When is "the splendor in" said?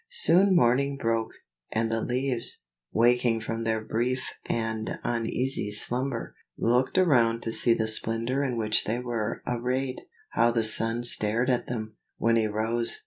7.75-8.57